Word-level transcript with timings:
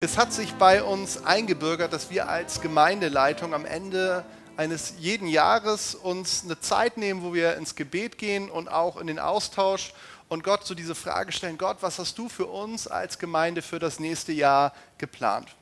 Es 0.00 0.16
hat 0.16 0.32
sich 0.32 0.54
bei 0.54 0.80
uns 0.84 1.24
eingebürgert, 1.24 1.92
dass 1.92 2.08
wir 2.08 2.28
als 2.28 2.60
Gemeindeleitung 2.60 3.52
am 3.52 3.64
Ende 3.64 4.24
eines 4.56 4.94
jeden 5.00 5.26
Jahres 5.26 5.96
uns 5.96 6.44
eine 6.44 6.60
Zeit 6.60 6.98
nehmen, 6.98 7.24
wo 7.24 7.34
wir 7.34 7.56
ins 7.56 7.74
Gebet 7.74 8.16
gehen 8.16 8.48
und 8.48 8.68
auch 8.68 8.98
in 8.98 9.08
den 9.08 9.18
Austausch 9.18 9.92
und 10.28 10.44
Gott 10.44 10.64
so 10.64 10.76
diese 10.76 10.94
Frage 10.94 11.32
stellen, 11.32 11.58
Gott, 11.58 11.78
was 11.80 11.98
hast 11.98 12.16
du 12.16 12.28
für 12.28 12.46
uns 12.46 12.86
als 12.86 13.18
Gemeinde 13.18 13.60
für 13.60 13.80
das 13.80 13.98
nächste 13.98 14.30
Jahr 14.30 14.72
geplant? 14.98 15.56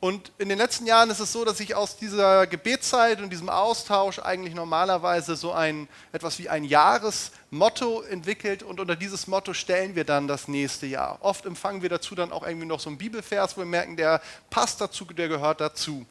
Und 0.00 0.32
in 0.38 0.48
den 0.48 0.56
letzten 0.56 0.86
Jahren 0.86 1.10
ist 1.10 1.20
es 1.20 1.30
so, 1.30 1.44
dass 1.44 1.58
sich 1.58 1.74
aus 1.74 1.98
dieser 1.98 2.46
Gebetszeit 2.46 3.20
und 3.20 3.28
diesem 3.28 3.50
Austausch 3.50 4.18
eigentlich 4.18 4.54
normalerweise 4.54 5.36
so 5.36 5.52
ein 5.52 5.88
etwas 6.10 6.38
wie 6.38 6.48
ein 6.48 6.64
Jahresmotto 6.64 8.00
entwickelt 8.02 8.62
und 8.62 8.80
unter 8.80 8.96
dieses 8.96 9.26
Motto 9.26 9.52
stellen 9.52 9.94
wir 9.94 10.04
dann 10.04 10.26
das 10.26 10.48
nächste 10.48 10.86
Jahr. 10.86 11.18
Oft 11.20 11.44
empfangen 11.44 11.82
wir 11.82 11.90
dazu 11.90 12.14
dann 12.14 12.32
auch 12.32 12.46
irgendwie 12.46 12.66
noch 12.66 12.80
so 12.80 12.88
einen 12.88 12.96
Bibelvers, 12.96 13.58
wo 13.58 13.60
wir 13.60 13.66
merken, 13.66 13.94
der 13.94 14.22
passt 14.48 14.80
dazu, 14.80 15.04
der 15.04 15.28
gehört 15.28 15.60
dazu. 15.60 16.06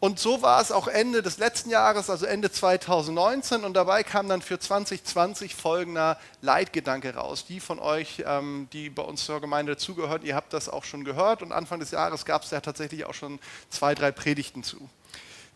Und 0.00 0.20
so 0.20 0.42
war 0.42 0.60
es 0.60 0.70
auch 0.70 0.86
Ende 0.86 1.22
des 1.22 1.38
letzten 1.38 1.70
Jahres, 1.70 2.08
also 2.08 2.24
Ende 2.24 2.52
2019. 2.52 3.64
Und 3.64 3.74
dabei 3.74 4.04
kam 4.04 4.28
dann 4.28 4.42
für 4.42 4.60
2020 4.60 5.56
folgender 5.56 6.18
Leitgedanke 6.40 7.16
raus. 7.16 7.46
Die 7.46 7.58
von 7.58 7.80
euch, 7.80 8.22
ähm, 8.24 8.68
die 8.72 8.90
bei 8.90 9.02
uns 9.02 9.24
zur 9.24 9.40
Gemeinde 9.40 9.72
dazugehören, 9.72 10.22
ihr 10.22 10.36
habt 10.36 10.52
das 10.52 10.68
auch 10.68 10.84
schon 10.84 11.02
gehört. 11.02 11.42
Und 11.42 11.50
Anfang 11.50 11.80
des 11.80 11.90
Jahres 11.90 12.24
gab 12.24 12.44
es 12.44 12.52
ja 12.52 12.60
tatsächlich 12.60 13.06
auch 13.06 13.14
schon 13.14 13.40
zwei, 13.70 13.96
drei 13.96 14.12
Predigten 14.12 14.62
zu. 14.62 14.88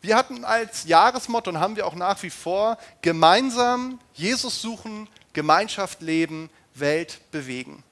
Wir 0.00 0.16
hatten 0.16 0.44
als 0.44 0.84
Jahresmotto 0.84 1.50
und 1.50 1.60
haben 1.60 1.76
wir 1.76 1.86
auch 1.86 1.94
nach 1.94 2.20
wie 2.24 2.30
vor 2.30 2.78
gemeinsam 3.02 4.00
Jesus 4.14 4.60
suchen, 4.60 5.08
Gemeinschaft 5.32 6.02
leben, 6.02 6.50
Welt 6.74 7.20
bewegen. 7.30 7.84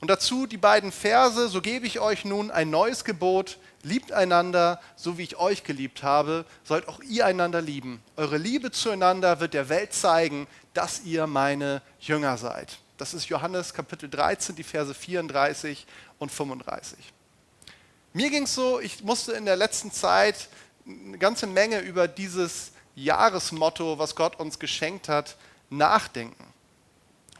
Und 0.00 0.08
dazu 0.08 0.46
die 0.46 0.56
beiden 0.56 0.92
Verse, 0.92 1.48
so 1.48 1.60
gebe 1.60 1.86
ich 1.86 2.00
euch 2.00 2.24
nun 2.24 2.50
ein 2.50 2.70
neues 2.70 3.04
Gebot, 3.04 3.58
Liebt 3.82 4.12
einander, 4.12 4.78
so 4.94 5.16
wie 5.16 5.22
ich 5.22 5.36
euch 5.36 5.64
geliebt 5.64 6.02
habe, 6.02 6.44
sollt 6.64 6.86
auch 6.86 7.00
ihr 7.00 7.24
einander 7.24 7.62
lieben. 7.62 8.02
Eure 8.16 8.36
Liebe 8.36 8.70
zueinander 8.70 9.40
wird 9.40 9.54
der 9.54 9.70
Welt 9.70 9.94
zeigen, 9.94 10.46
dass 10.74 11.00
ihr 11.04 11.26
meine 11.26 11.80
Jünger 11.98 12.36
seid. 12.36 12.78
Das 12.98 13.14
ist 13.14 13.30
Johannes 13.30 13.72
Kapitel 13.72 14.10
13, 14.10 14.54
die 14.54 14.64
Verse 14.64 14.92
34 14.92 15.86
und 16.18 16.30
35. 16.30 16.98
Mir 18.12 18.28
ging 18.28 18.42
es 18.42 18.54
so, 18.54 18.80
ich 18.80 19.02
musste 19.02 19.32
in 19.32 19.46
der 19.46 19.56
letzten 19.56 19.90
Zeit 19.90 20.48
eine 20.86 21.16
ganze 21.16 21.46
Menge 21.46 21.80
über 21.80 22.06
dieses 22.06 22.72
Jahresmotto, 22.94 23.98
was 23.98 24.14
Gott 24.14 24.38
uns 24.38 24.58
geschenkt 24.58 25.08
hat, 25.08 25.36
nachdenken. 25.70 26.49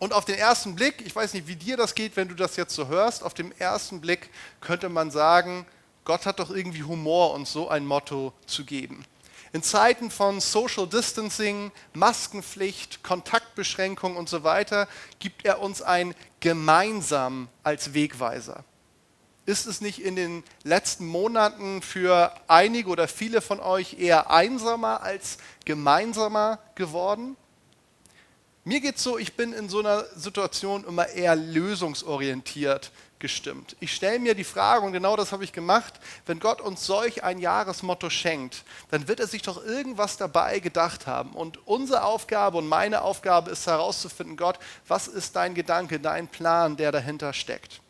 Und 0.00 0.14
auf 0.14 0.24
den 0.24 0.36
ersten 0.38 0.74
Blick, 0.74 1.02
ich 1.04 1.14
weiß 1.14 1.34
nicht, 1.34 1.46
wie 1.46 1.56
dir 1.56 1.76
das 1.76 1.94
geht, 1.94 2.16
wenn 2.16 2.26
du 2.26 2.34
das 2.34 2.56
jetzt 2.56 2.74
so 2.74 2.88
hörst, 2.88 3.22
auf 3.22 3.34
den 3.34 3.52
ersten 3.60 4.00
Blick 4.00 4.30
könnte 4.62 4.88
man 4.88 5.10
sagen, 5.10 5.66
Gott 6.04 6.24
hat 6.24 6.38
doch 6.38 6.50
irgendwie 6.50 6.82
Humor, 6.82 7.34
uns 7.34 7.52
so 7.52 7.68
ein 7.68 7.84
Motto 7.84 8.32
zu 8.46 8.64
geben. 8.64 9.04
In 9.52 9.62
Zeiten 9.62 10.10
von 10.10 10.40
Social 10.40 10.86
Distancing, 10.86 11.70
Maskenpflicht, 11.92 13.02
Kontaktbeschränkung 13.02 14.16
und 14.16 14.30
so 14.30 14.42
weiter 14.42 14.88
gibt 15.18 15.44
er 15.44 15.60
uns 15.60 15.82
ein 15.82 16.14
gemeinsam 16.40 17.48
als 17.62 17.92
Wegweiser. 17.92 18.64
Ist 19.44 19.66
es 19.66 19.82
nicht 19.82 20.02
in 20.02 20.16
den 20.16 20.44
letzten 20.62 21.06
Monaten 21.06 21.82
für 21.82 22.32
einige 22.48 22.88
oder 22.88 23.06
viele 23.06 23.42
von 23.42 23.60
euch 23.60 23.98
eher 23.98 24.30
einsamer 24.30 25.02
als 25.02 25.36
gemeinsamer 25.66 26.58
geworden? 26.74 27.36
Mir 28.70 28.80
geht 28.80 28.98
es 28.98 29.02
so, 29.02 29.18
ich 29.18 29.34
bin 29.34 29.52
in 29.52 29.68
so 29.68 29.80
einer 29.80 30.04
Situation 30.14 30.84
immer 30.84 31.08
eher 31.08 31.34
lösungsorientiert 31.34 32.92
gestimmt. 33.18 33.74
Ich 33.80 33.92
stelle 33.92 34.20
mir 34.20 34.36
die 34.36 34.44
Frage, 34.44 34.86
und 34.86 34.92
genau 34.92 35.16
das 35.16 35.32
habe 35.32 35.42
ich 35.42 35.52
gemacht, 35.52 35.94
wenn 36.26 36.38
Gott 36.38 36.60
uns 36.60 36.86
solch 36.86 37.24
ein 37.24 37.40
Jahresmotto 37.40 38.10
schenkt, 38.10 38.62
dann 38.92 39.08
wird 39.08 39.18
er 39.18 39.26
sich 39.26 39.42
doch 39.42 39.60
irgendwas 39.64 40.18
dabei 40.18 40.60
gedacht 40.60 41.08
haben. 41.08 41.32
Und 41.32 41.66
unsere 41.66 42.04
Aufgabe 42.04 42.58
und 42.58 42.68
meine 42.68 43.02
Aufgabe 43.02 43.50
ist 43.50 43.66
herauszufinden, 43.66 44.36
Gott, 44.36 44.60
was 44.86 45.08
ist 45.08 45.34
dein 45.34 45.56
Gedanke, 45.56 45.98
dein 45.98 46.28
Plan, 46.28 46.76
der 46.76 46.92
dahinter 46.92 47.32
steckt. 47.32 47.80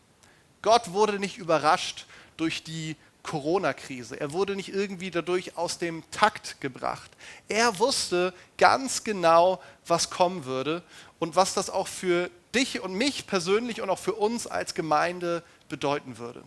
Gott 0.62 0.92
wurde 0.92 1.18
nicht 1.18 1.36
überrascht 1.36 2.06
durch 2.38 2.64
die 2.64 2.96
Corona-Krise. 3.22 4.18
Er 4.18 4.32
wurde 4.32 4.56
nicht 4.56 4.68
irgendwie 4.68 5.10
dadurch 5.10 5.56
aus 5.56 5.78
dem 5.78 6.02
Takt 6.10 6.60
gebracht. 6.60 7.10
Er 7.48 7.78
wusste 7.78 8.32
ganz 8.58 9.04
genau, 9.04 9.60
was 9.86 10.10
kommen 10.10 10.44
würde 10.44 10.82
und 11.18 11.36
was 11.36 11.54
das 11.54 11.70
auch 11.70 11.88
für 11.88 12.30
dich 12.54 12.80
und 12.80 12.94
mich 12.94 13.26
persönlich 13.26 13.80
und 13.80 13.90
auch 13.90 13.98
für 13.98 14.14
uns 14.14 14.46
als 14.46 14.74
Gemeinde 14.74 15.42
bedeuten 15.68 16.18
würde. 16.18 16.42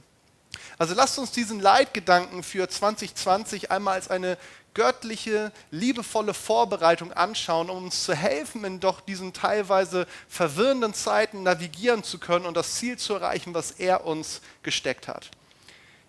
Also 0.78 0.94
lasst 0.94 1.19
uns 1.19 1.31
diesen 1.31 1.59
Leitgedanken 1.59 2.44
für 2.44 2.67
2020 2.67 3.72
einmal 3.72 3.95
als 3.95 4.09
eine 4.09 4.38
göttliche, 4.73 5.51
liebevolle 5.72 6.33
Vorbereitung 6.33 7.13
anschauen, 7.13 7.69
um 7.69 7.85
uns 7.85 8.03
zu 8.03 8.16
helfen, 8.16 8.63
in 8.63 8.79
doch 8.79 9.01
diesen 9.01 9.33
teilweise 9.33 10.07
verwirrenden 10.28 10.94
Zeiten 10.94 11.44
navigieren 11.44 12.03
zu 12.03 12.17
können 12.17 12.45
und 12.45 12.57
das 12.57 12.75
Ziel 12.75 12.97
zu 12.97 13.13
erreichen, 13.13 13.53
was 13.53 13.72
er 13.72 14.06
uns 14.06 14.41
gesteckt 14.63 15.07
hat. 15.07 15.29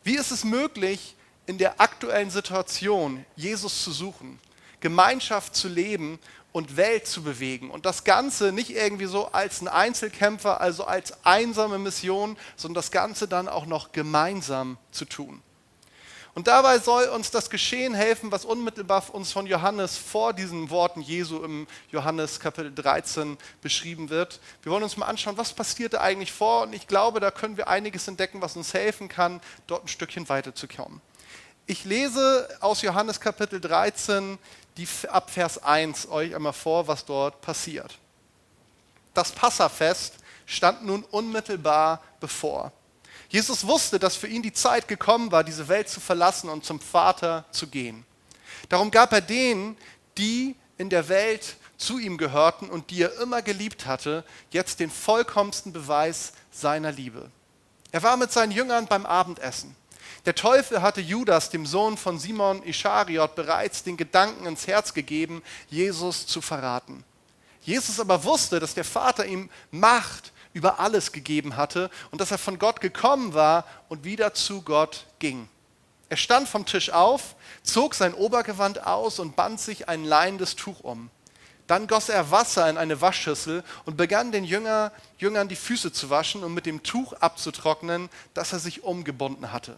Wie 0.05 0.17
ist 0.17 0.31
es 0.31 0.45
möglich, 0.45 1.17
in 1.47 1.59
der 1.59 1.81
aktuellen 1.81 2.31
Situation 2.31 3.25
Jesus 3.37 3.83
zu 3.83 3.91
suchen, 3.91 4.39
Gemeinschaft 4.81 5.57
zu 5.57 5.69
leben 5.69 6.19
und 6.53 6.77
Welt 6.77 7.07
zu 7.07 7.23
bewegen. 7.23 7.71
Und 7.71 7.85
das 7.85 8.05
Ganze 8.05 8.53
nicht 8.53 8.71
irgendwie 8.71 9.07
so 9.07 9.27
als 9.33 9.61
ein 9.61 9.67
Einzelkämpfer, 9.67 10.61
also 10.61 10.85
als 10.85 11.25
einsame 11.25 11.79
Mission, 11.79 12.37
sondern 12.55 12.77
das 12.77 12.93
Ganze 12.93 13.27
dann 13.27 13.49
auch 13.49 13.67
noch 13.67 13.91
gemeinsam 13.93 14.79
zu 14.93 15.05
tun. 15.05 15.43
Und 16.35 16.49
dabei 16.49 16.81
soll 16.81 17.05
uns 17.05 17.31
das 17.31 17.49
Geschehen 17.49 17.95
helfen, 17.95 18.33
was 18.33 18.45
unmittelbar 18.45 19.05
uns 19.13 19.31
von 19.31 19.47
Johannes 19.47 19.97
vor 19.97 20.33
diesen 20.33 20.69
Worten 20.69 21.01
Jesu 21.01 21.45
im 21.45 21.69
Johannes 21.93 22.41
Kapitel 22.41 22.75
13 22.75 23.39
beschrieben 23.63 24.11
wird. 24.11 24.41
Wir 24.63 24.73
wollen 24.73 24.83
uns 24.83 24.97
mal 24.97 25.07
anschauen, 25.07 25.37
was 25.37 25.53
passierte 25.53 26.01
eigentlich 26.01 26.33
vor. 26.33 26.63
Und 26.63 26.73
ich 26.73 26.89
glaube, 26.89 27.21
da 27.21 27.31
können 27.31 27.57
wir 27.57 27.69
einiges 27.69 28.09
entdecken, 28.09 28.43
was 28.43 28.57
uns 28.57 28.75
helfen 28.75 29.09
kann, 29.09 29.41
dort 29.69 29.85
ein 29.85 29.89
Stückchen 29.89 30.29
weiterzukommen. 30.29 31.01
Ich 31.67 31.85
lese 31.85 32.49
aus 32.61 32.83
Johannes 32.83 33.21
Kapitel 33.21 33.61
13 33.61 34.37
die, 34.77 34.89
ab 35.09 35.31
Vers 35.31 35.63
1 35.63 36.09
euch 36.09 36.35
einmal 36.35 36.53
vor, 36.53 36.89
was 36.89 37.05
dort 37.05 37.41
passiert. 37.43 37.97
Das 39.15 39.31
Passafest 39.31 40.15
stand 40.47 40.85
nun 40.85 41.05
unmittelbar 41.05 42.03
bevor. 42.19 42.73
Jesus 43.35 43.67
wusste, 43.67 43.99
dass 43.99 44.15
für 44.15 44.29
ihn 44.29 44.43
die 44.43 44.53
Zeit 44.53 44.87
gekommen 44.87 45.33
war, 45.33 45.43
diese 45.43 45.67
Welt 45.67 45.89
zu 45.89 45.99
verlassen 45.99 46.49
und 46.49 46.65
zum 46.65 46.79
Vater 46.79 47.45
zu 47.51 47.67
gehen. 47.67 48.07
Darum 48.69 48.93
gab 48.93 49.13
er 49.13 49.23
denen, 49.23 49.77
die 50.17 50.55
in 50.79 50.89
der 50.89 51.09
Welt 51.09 51.57
zu 51.77 51.99
ihm 51.99 52.17
gehörten 52.17 52.71
und 52.71 52.91
die 52.91 53.03
er 53.03 53.21
immer 53.21 53.43
geliebt 53.43 53.87
hatte, 53.87 54.23
jetzt 54.53 54.79
den 54.79 54.89
vollkommensten 54.89 55.73
Beweis 55.73 56.33
seiner 56.53 56.93
Liebe. 56.93 57.29
Er 57.91 58.05
war 58.05 58.17
mit 58.17 58.31
seinen 58.31 58.53
Jüngern 58.53 58.87
beim 58.87 59.05
Abendessen. 59.05 59.75
Der 60.27 60.37
Teufel 60.37 60.81
hatte 60.81 61.01
Judas, 61.01 61.51
dem 61.51 61.67
Sohn 61.67 61.97
von 61.97 62.21
Simon 62.21 62.63
Ischariot, 62.63 63.35
bereits 63.35 63.83
den 63.83 63.97
Gedanken 63.97 64.47
ins 64.47 64.69
Herz 64.69 64.95
gegeben, 64.95 65.43
Jesus 65.69 66.29
zu 66.29 66.41
verraten. 66.41 67.03
Jesus 67.63 67.99
aber 67.99 68.23
wusste, 68.23 68.61
dass 68.61 68.75
der 68.75 68.85
Vater 68.85 69.27
ihm 69.27 69.51
Macht 69.73 70.31
über 70.55 70.81
alles 70.81 71.13
gegeben 71.13 71.57
hatte 71.57 71.91
und 72.11 72.21
dass 72.21 72.31
er 72.31 72.39
von 72.39 72.59
Gott 72.59 72.81
gekommen 72.81 73.35
war 73.35 73.67
und 73.91 74.05
wieder 74.05 74.33
zu 74.33 74.63
Gott 74.63 75.05
ging. 75.19 75.49
Er 76.09 76.17
stand 76.17 76.49
vom 76.49 76.65
Tisch 76.65 76.91
auf, 76.91 77.35
zog 77.63 77.95
sein 77.95 78.15
Obergewand 78.15 78.87
aus 78.87 79.19
und 79.19 79.37
band 79.37 79.61
sich 79.61 79.89
ein 79.89 80.05
leinendes 80.05 80.57
Tuch 80.57 80.81
um. 80.81 81.11
Dann 81.67 81.87
goss 81.87 82.09
er 82.09 82.31
Wasser 82.31 82.69
in 82.69 82.77
eine 82.77 83.01
Waschschüssel 83.01 83.65
und 83.85 83.97
begann 83.97 84.33
den 84.33 84.45
Jünger, 84.45 84.93
Jüngern 85.19 85.49
die 85.49 85.57
Füße 85.57 85.93
zu 85.93 86.11
waschen 86.11 86.45
und 86.45 86.53
mit 86.55 86.67
dem 86.67 86.83
Tuch 86.83 87.15
abzutrocknen, 87.15 88.11
das 88.35 88.53
er 88.53 88.59
sich 88.59 88.83
umgebunden 88.83 89.51
hatte. 89.51 89.77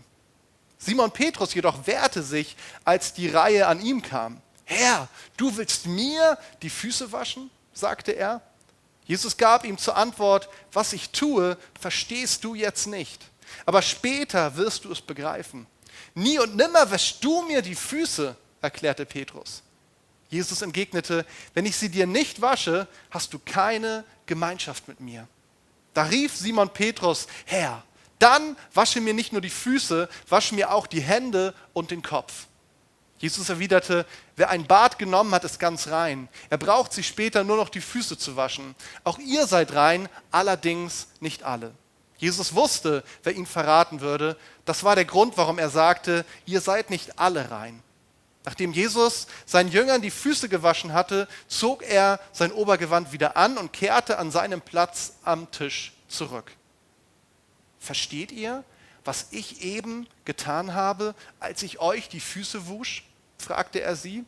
Simon 0.79 1.11
Petrus 1.11 1.55
jedoch 1.55 1.87
wehrte 1.87 2.23
sich, 2.23 2.57
als 2.85 3.15
die 3.15 3.29
Reihe 3.29 3.67
an 3.67 3.81
ihm 3.81 4.03
kam. 4.03 4.43
Herr, 4.65 5.09
du 5.37 5.57
willst 5.57 5.87
mir 5.87 6.37
die 6.61 6.71
Füße 6.71 7.13
waschen? 7.13 7.51
sagte 7.73 8.13
er. 8.13 8.43
Jesus 9.07 9.37
gab 9.37 9.65
ihm 9.65 9.79
zur 9.79 9.97
Antwort, 9.97 10.49
was 10.73 10.93
ich 10.93 11.11
tue, 11.11 11.57
verstehst 11.81 12.45
du 12.45 12.55
jetzt 12.55 12.87
nicht. 12.87 13.23
Aber 13.65 13.81
später 13.81 14.57
wirst 14.57 14.85
du 14.85 14.93
es 14.93 15.01
begreifen. 15.01 15.67
Nie 16.15 16.39
und 16.39 16.57
nimmer 16.57 16.91
wäschst 16.91 17.23
du 17.23 17.43
mir 17.43 17.63
die 17.63 17.75
Füße, 17.75 18.35
erklärte 18.61 19.07
Petrus. 19.07 19.63
Jesus 20.29 20.63
entgegnete, 20.63 21.25
wenn 21.55 21.67
ich 21.67 21.77
sie 21.77 21.89
dir 21.89 22.07
nicht 22.07 22.41
wasche, 22.41 22.89
hast 23.11 23.33
du 23.33 23.39
keine 23.39 24.05
Gemeinschaft 24.27 24.89
mit 24.89 25.01
mir. 25.01 25.29
Da 25.95 26.03
rief 26.05 26.37
Simon 26.37 26.69
Petrus, 26.71 27.29
Herr, 27.45 27.85
dann 28.19 28.57
wasche 28.75 29.01
mir 29.01 29.15
nicht 29.15 29.33
nur 29.33 29.41
die 29.41 29.51
Füße, 29.51 30.09
wasche 30.29 30.55
mir 30.55 30.73
auch 30.73 30.87
die 30.87 31.01
Hände 31.01 31.55
und 31.73 31.91
den 31.91 32.03
Kopf. 32.03 32.47
Jesus 33.19 33.49
erwiderte, 33.49 34.05
wer 34.37 34.51
ein 34.51 34.67
Bad 34.67 34.99
genommen 34.99 35.33
hat, 35.33 35.45
ist 35.45 35.59
ganz 35.59 35.89
rein. 35.89 36.29
Er 36.51 36.59
braucht 36.59 36.93
sich 36.93 37.07
später 37.07 37.45
nur 37.45 37.57
noch 37.57 37.71
die 37.71 37.81
Füße 37.81 38.19
zu 38.19 38.37
waschen. 38.37 38.75
Auch 39.05 39.19
ihr 39.19 39.47
seid 39.47 39.75
rein, 39.75 40.09
allerdings 40.31 41.09
nicht 41.21 41.43
alle. 41.43 41.73
Jesus 42.19 42.55
wusste, 42.55 43.05
wer 43.23 43.35
ihn 43.35 43.47
verraten 43.47 44.01
würde. 44.01 44.37
Das 44.65 44.85
war 44.85 44.95
der 44.95 45.05
Grund, 45.05 45.37
warum 45.37 45.59
er 45.59 45.71
sagte, 45.71 46.25
ihr 46.45 46.61
seid 46.61 46.91
nicht 46.91 47.19
alle 47.19 47.51
rein. 47.51 47.83
Nachdem 48.45 48.73
Jesus 48.73 49.27
seinen 49.45 49.71
Jüngern 49.71 50.03
die 50.03 50.11
Füße 50.11 50.49
gewaschen 50.49 50.93
hatte, 50.93 51.27
zog 51.49 51.83
er 51.83 52.21
sein 52.33 52.53
Obergewand 52.53 53.13
wieder 53.13 53.37
an 53.37 53.59
und 53.59 53.73
kehrte 53.73 54.19
an 54.19 54.31
seinem 54.31 54.61
Platz 54.61 55.15
am 55.25 55.51
Tisch 55.51 55.93
zurück. 56.09 56.53
Versteht 57.81 58.31
ihr, 58.31 58.63
was 59.07 59.29
ich 59.31 59.63
eben 59.63 60.07
getan 60.25 60.75
habe, 60.75 61.15
als 61.41 61.63
ich 61.63 61.81
euch 61.81 62.09
die 62.09 62.21
Füße 62.21 62.67
wusch? 62.67 63.05
fragte 63.39 63.81
er 63.81 63.97
sie. 63.97 64.25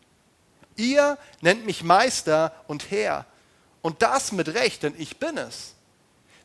Ihr 0.76 1.18
nennt 1.40 1.66
mich 1.66 1.82
Meister 1.82 2.54
und 2.68 2.90
Herr, 2.90 3.26
und 3.82 4.02
das 4.02 4.32
mit 4.32 4.48
Recht, 4.48 4.82
denn 4.82 4.94
ich 4.98 5.18
bin 5.18 5.38
es. 5.38 5.74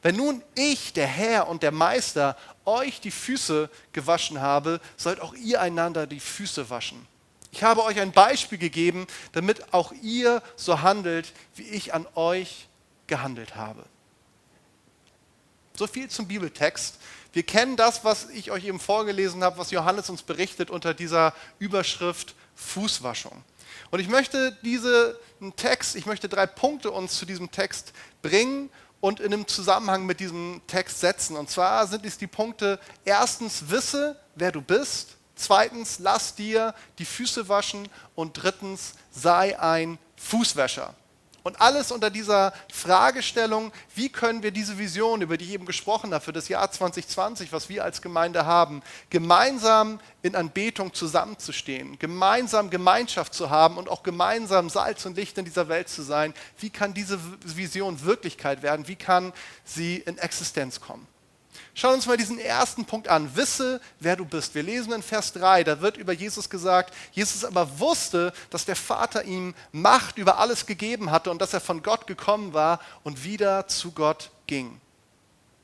Wenn 0.02 0.16
nun 0.18 0.44
ich, 0.56 0.94
der 0.94 1.08
Herr 1.08 1.48
und 1.48 1.64
der 1.64 1.72
Meister, 1.72 2.38
euch 2.66 3.00
die 3.00 3.12
Füße 3.12 3.70
gewaschen 3.92 4.42
habe, 4.42 4.82
sollt 4.98 5.22
auch 5.22 5.34
ihr 5.34 5.62
einander 5.62 6.08
die 6.08 6.20
Füße 6.20 6.70
waschen. 6.70 7.08
Ich 7.52 7.64
habe 7.64 7.84
euch 7.84 8.00
ein 8.00 8.12
Beispiel 8.12 8.58
gegeben, 8.58 9.08
damit 9.32 9.74
auch 9.74 9.94
ihr 10.02 10.42
so 10.56 10.82
handelt, 10.82 11.32
wie 11.56 11.64
ich 11.64 11.94
an 11.94 12.08
euch 12.16 12.68
gehandelt 13.08 13.56
habe. 13.56 13.86
So 15.76 15.88
viel 15.88 16.10
zum 16.10 16.28
Bibeltext. 16.28 17.00
Wir 17.34 17.44
kennen 17.44 17.76
das, 17.76 18.06
was 18.06 18.30
ich 18.30 18.52
euch 18.52 18.66
eben 18.66 18.80
vorgelesen 18.80 19.44
habe, 19.44 19.58
was 19.58 19.72
Johannes 19.72 20.10
uns 20.10 20.22
berichtet 20.22 20.70
unter 20.70 20.94
dieser 20.94 21.34
Überschrift 21.58 22.36
Fußwaschung. 22.56 23.44
Und 23.90 24.00
ich 24.00 24.08
möchte 24.08 24.56
diesen 24.64 25.16
Text, 25.56 25.96
ich 25.96 26.06
möchte 26.06 26.30
drei 26.30 26.46
Punkte 26.46 26.92
uns 26.92 27.18
zu 27.18 27.26
diesem 27.26 27.50
Text 27.52 27.92
bringen 28.22 28.70
und 29.02 29.20
in 29.20 29.34
einem 29.34 29.48
Zusammenhang 29.48 30.06
mit 30.06 30.20
diesem 30.20 30.62
Text 30.68 31.00
setzen. 31.00 31.36
Und 31.36 31.50
zwar 31.50 31.88
sind 31.88 32.06
es 32.06 32.18
die 32.20 32.28
Punkte, 32.28 32.80
erstens, 33.04 33.70
wisse, 33.70 34.20
wer 34.36 34.52
du 34.52 34.62
bist. 34.62 35.18
Zweitens, 35.36 35.98
lass 36.00 36.36
dir 36.36 36.76
die 37.00 37.06
Füße 37.06 37.50
waschen. 37.50 37.90
Und 38.14 38.34
drittens, 38.44 38.94
sei 39.12 39.60
ein 39.60 39.98
Fußwäscher. 40.18 40.94
Und 41.44 41.60
alles 41.60 41.92
unter 41.92 42.10
dieser 42.10 42.54
Fragestellung, 42.72 43.74
wie 43.96 44.08
können 44.08 44.44
wir 44.44 44.52
diese 44.52 44.78
Vision, 44.78 45.22
über 45.22 45.38
die 45.38 45.44
ich 45.44 45.52
eben 45.52 45.66
gesprochen 45.66 46.14
habe, 46.14 46.24
für 46.24 46.32
das 46.32 46.48
Jahr 46.48 46.72
2020, 46.72 47.52
was 47.52 47.68
wir 47.68 47.84
als 47.84 48.02
Gemeinde 48.02 48.46
haben, 48.46 48.82
gemeinsam 49.10 50.00
in 50.22 50.36
Anbetung 50.36 50.94
zusammenzustehen, 50.94 52.00
gemeinsam 52.00 52.70
Gemeinschaft 52.70 53.34
zu 53.34 53.50
haben 53.50 53.78
und 53.78 53.90
auch 53.90 54.04
gemeinsam 54.04 54.70
Salz 54.70 55.06
und 55.06 55.18
Licht 55.18 55.38
in 55.38 55.44
dieser 55.44 55.68
Welt 55.68 55.90
zu 55.90 56.02
sein, 56.02 56.34
wie 56.60 56.70
kann 56.70 56.94
diese 56.94 57.20
Vision 57.44 58.02
Wirklichkeit 58.04 58.64
werden, 58.64 58.88
wie 58.88 58.96
kann 58.96 59.34
sie 59.66 59.98
in 59.98 60.18
Existenz 60.18 60.80
kommen. 60.80 61.13
Schauen 61.74 61.92
wir 61.92 61.96
uns 61.96 62.06
mal 62.06 62.18
diesen 62.18 62.40
ersten 62.40 62.86
Punkt 62.86 63.08
an. 63.08 63.36
Wisse, 63.36 63.82
wer 64.00 64.16
du 64.16 64.26
bist. 64.26 64.56
Wir 64.56 64.64
lesen 64.64 64.94
in 64.94 65.04
Vers 65.04 65.34
3, 65.34 65.64
da 65.64 65.82
wird 65.82 65.98
über 65.98 66.14
Jesus 66.14 66.50
gesagt, 66.50 66.94
Jesus 67.12 67.44
aber 67.44 67.80
wusste, 67.80 68.34
dass 68.50 68.66
der 68.66 68.76
Vater 68.76 69.24
ihm 69.24 69.56
Macht 69.72 70.18
über 70.18 70.40
alles 70.40 70.66
gegeben 70.66 71.12
hatte 71.12 71.32
und 71.32 71.42
dass 71.42 71.54
er 71.54 71.62
von 71.62 71.84
Gott 71.84 72.08
gekommen 72.08 72.54
war 72.54 72.80
und 73.04 73.24
wieder 73.24 73.68
zu 73.68 73.92
Gott 73.92 74.32
ging. 74.48 74.80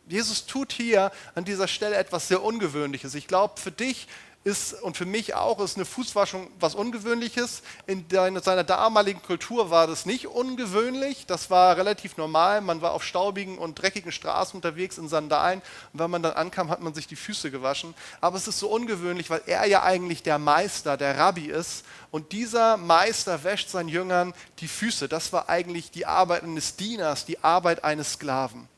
Jesus 0.08 0.48
tut 0.48 0.72
hier 0.74 1.12
an 1.36 1.46
dieser 1.46 1.68
Stelle 1.68 1.96
etwas 1.96 2.28
sehr 2.28 2.42
Ungewöhnliches. 2.42 3.14
Ich 3.14 3.28
glaube, 3.28 3.60
für 3.62 3.72
dich 3.72 4.08
ist 4.46 4.74
und 4.74 4.96
für 4.96 5.06
mich 5.06 5.36
auch 5.36 5.60
ist 5.60 5.76
eine 5.76 5.86
Fußwaschung 5.86 6.50
was 6.60 6.74
Ungewöhnliches. 6.74 7.62
In 7.88 8.06
seiner 8.10 8.64
damaligen 8.64 9.22
Kultur 9.22 9.70
war 9.70 9.86
das 9.86 10.06
nicht 10.06 10.28
ungewöhnlich, 10.28 11.26
das 11.26 11.50
war 11.50 11.76
relativ 11.76 12.16
normal. 12.16 12.62
Man 12.62 12.82
war 12.82 12.92
auf 12.94 13.04
staubigen 13.04 13.58
und 13.58 13.82
dreckigen 13.82 14.12
Straßen 14.12 14.58
unterwegs 14.58 14.98
in 14.98 15.10
Sandalen 15.10 15.62
und 15.94 16.00
wenn 16.00 16.10
man 16.10 16.24
dann 16.24 16.34
ankam, 16.34 16.70
hat 16.70 16.82
man 16.82 16.94
sich 16.94 17.08
die 17.08 17.18
Füße 17.18 17.52
gewaschen. 17.52 17.94
Aber 18.22 18.38
es 18.38 18.48
ist 18.48 18.60
so 18.60 18.70
ungewöhnlich, 18.70 19.30
weil 19.30 19.42
er 19.46 19.66
ja 19.66 19.84
eigentlich 19.84 20.24
der 20.24 20.40
Meister, 20.40 20.96
der 20.96 21.18
Rabbi 21.18 21.48
ist 21.48 21.84
und 22.12 22.32
dieser 22.32 22.78
Meister 22.78 23.44
wäscht 23.44 23.70
seinen 23.70 23.90
Jüngern 23.90 24.34
die 24.60 24.70
Füße. 24.70 25.10
Das 25.10 25.34
war 25.34 25.50
eigentlich 25.50 25.92
die 25.92 26.06
Arbeit 26.06 26.44
eines 26.44 26.78
Dieners, 26.78 27.26
die 27.26 27.44
Arbeit 27.44 27.84
eines 27.84 28.14
Sklaven. 28.14 28.70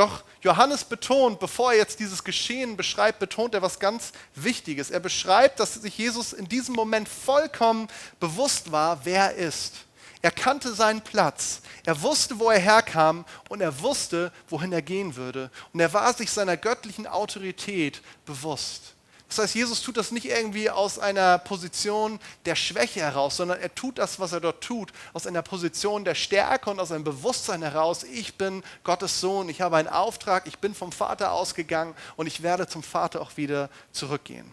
Doch 0.00 0.24
Johannes 0.40 0.82
betont, 0.82 1.40
bevor 1.40 1.72
er 1.72 1.78
jetzt 1.78 2.00
dieses 2.00 2.24
Geschehen 2.24 2.74
beschreibt, 2.74 3.18
betont 3.18 3.52
er 3.52 3.60
was 3.60 3.78
ganz 3.78 4.12
Wichtiges. 4.34 4.90
Er 4.90 4.98
beschreibt, 4.98 5.60
dass 5.60 5.74
sich 5.74 5.98
Jesus 5.98 6.32
in 6.32 6.48
diesem 6.48 6.74
Moment 6.74 7.06
vollkommen 7.06 7.86
bewusst 8.18 8.72
war, 8.72 9.04
wer 9.04 9.36
er 9.36 9.48
ist. 9.48 9.74
Er 10.22 10.30
kannte 10.30 10.72
seinen 10.72 11.02
Platz. 11.02 11.60
Er 11.84 12.00
wusste, 12.00 12.38
wo 12.38 12.48
er 12.48 12.58
herkam 12.58 13.26
und 13.50 13.60
er 13.60 13.78
wusste, 13.82 14.32
wohin 14.48 14.72
er 14.72 14.80
gehen 14.80 15.16
würde. 15.16 15.50
Und 15.74 15.80
er 15.80 15.92
war 15.92 16.14
sich 16.14 16.30
seiner 16.30 16.56
göttlichen 16.56 17.06
Autorität 17.06 18.00
bewusst. 18.24 18.94
Das 19.30 19.38
heißt, 19.38 19.54
Jesus 19.54 19.80
tut 19.80 19.96
das 19.96 20.10
nicht 20.10 20.24
irgendwie 20.24 20.70
aus 20.70 20.98
einer 20.98 21.38
Position 21.38 22.18
der 22.46 22.56
Schwäche 22.56 22.98
heraus, 22.98 23.36
sondern 23.36 23.60
er 23.60 23.72
tut 23.72 23.98
das, 23.98 24.18
was 24.18 24.32
er 24.32 24.40
dort 24.40 24.60
tut, 24.60 24.92
aus 25.12 25.24
einer 25.24 25.42
Position 25.42 26.04
der 26.04 26.16
Stärke 26.16 26.68
und 26.68 26.80
aus 26.80 26.90
einem 26.90 27.04
Bewusstsein 27.04 27.62
heraus, 27.62 28.02
ich 28.02 28.34
bin 28.34 28.64
Gottes 28.82 29.20
Sohn, 29.20 29.48
ich 29.48 29.60
habe 29.60 29.76
einen 29.76 29.86
Auftrag, 29.86 30.48
ich 30.48 30.58
bin 30.58 30.74
vom 30.74 30.90
Vater 30.90 31.30
ausgegangen 31.30 31.94
und 32.16 32.26
ich 32.26 32.42
werde 32.42 32.66
zum 32.66 32.82
Vater 32.82 33.20
auch 33.20 33.36
wieder 33.36 33.70
zurückgehen. 33.92 34.52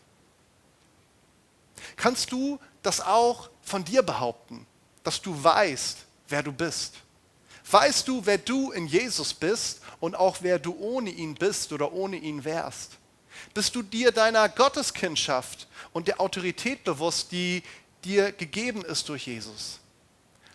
Kannst 1.96 2.32
du 2.32 2.60
das 2.84 3.02
auch 3.02 3.50
von 3.64 3.84
dir 3.84 4.04
behaupten, 4.04 4.68
dass 5.04 5.24
du 5.24 5.44
weißt, 5.44 6.06
wer 6.28 6.44
du 6.44 6.52
bist? 6.52 6.98
Weißt 7.72 8.08
du, 8.08 8.24
wer 8.28 8.38
du 8.38 8.72
in 8.72 8.86
Jesus 8.86 9.34
bist 9.34 9.82
und 10.00 10.16
auch 10.16 10.38
wer 10.42 10.60
du 10.60 10.78
ohne 10.78 11.10
ihn 11.10 11.34
bist 11.34 11.74
oder 11.74 11.92
ohne 11.94 12.18
ihn 12.18 12.46
wärst? 12.46 13.00
Bist 13.54 13.76
du 13.76 13.82
dir 13.82 14.12
deiner 14.12 14.50
Gotteskindschaft 14.50 15.68
und 15.94 16.08
der 16.08 16.22
Autorität 16.22 16.84
bewusst, 16.84 17.32
die 17.32 17.64
dir 18.04 18.32
gegeben 18.32 18.84
ist 18.86 19.10
durch 19.10 19.28
Jesus? 19.28 19.80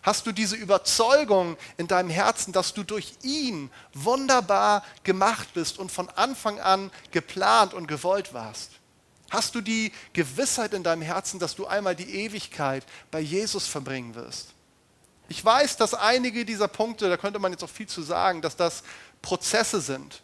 Hast 0.03 0.27
du 0.27 0.33
diese 0.33 0.57
Überzeugung 0.57 1.55
in 1.77 1.87
deinem 1.87 2.09
Herzen, 2.09 2.51
dass 2.51 2.73
du 2.73 2.83
durch 2.83 3.13
ihn 3.21 3.71
wunderbar 3.93 4.83
gemacht 5.03 5.49
bist 5.53 5.79
und 5.79 5.91
von 5.91 6.09
Anfang 6.09 6.59
an 6.59 6.91
geplant 7.11 7.73
und 7.73 7.87
gewollt 7.87 8.33
warst? 8.33 8.71
Hast 9.29 9.55
du 9.55 9.61
die 9.61 9.93
Gewissheit 10.11 10.73
in 10.73 10.83
deinem 10.83 11.01
Herzen, 11.01 11.39
dass 11.39 11.55
du 11.55 11.65
einmal 11.65 11.95
die 11.95 12.17
Ewigkeit 12.23 12.85
bei 13.11 13.21
Jesus 13.21 13.65
verbringen 13.65 14.13
wirst? 14.13 14.49
Ich 15.29 15.43
weiß, 15.43 15.77
dass 15.77 15.93
einige 15.93 16.43
dieser 16.43 16.67
Punkte, 16.67 17.09
da 17.09 17.15
könnte 17.15 17.39
man 17.39 17.51
jetzt 17.51 17.63
auch 17.63 17.69
viel 17.69 17.87
zu 17.87 18.01
sagen, 18.01 18.41
dass 18.41 18.57
das 18.57 18.83
Prozesse 19.21 19.79
sind. 19.79 20.21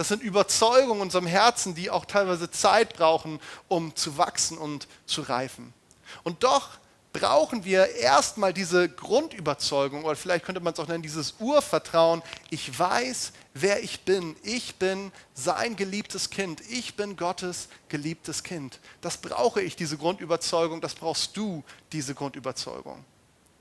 Das 0.00 0.08
sind 0.08 0.22
Überzeugungen 0.22 0.96
in 0.96 1.02
unserem 1.02 1.26
Herzen, 1.26 1.74
die 1.74 1.90
auch 1.90 2.06
teilweise 2.06 2.50
Zeit 2.50 2.96
brauchen, 2.96 3.38
um 3.68 3.94
zu 3.94 4.16
wachsen 4.16 4.56
und 4.56 4.88
zu 5.04 5.20
reifen. 5.20 5.74
Und 6.22 6.42
doch 6.42 6.70
brauchen 7.12 7.66
wir 7.66 7.96
erstmal 7.96 8.54
diese 8.54 8.88
Grundüberzeugung, 8.88 10.06
oder 10.06 10.16
vielleicht 10.16 10.46
könnte 10.46 10.62
man 10.62 10.72
es 10.72 10.80
auch 10.80 10.88
nennen, 10.88 11.02
dieses 11.02 11.34
Urvertrauen. 11.38 12.22
Ich 12.48 12.78
weiß, 12.78 13.32
wer 13.52 13.84
ich 13.84 14.00
bin. 14.00 14.36
Ich 14.42 14.76
bin 14.76 15.12
sein 15.34 15.76
geliebtes 15.76 16.30
Kind. 16.30 16.62
Ich 16.70 16.96
bin 16.96 17.14
Gottes 17.16 17.68
geliebtes 17.90 18.42
Kind. 18.42 18.80
Das 19.02 19.18
brauche 19.18 19.60
ich, 19.60 19.76
diese 19.76 19.98
Grundüberzeugung. 19.98 20.80
Das 20.80 20.94
brauchst 20.94 21.36
du, 21.36 21.62
diese 21.92 22.14
Grundüberzeugung. 22.14 23.04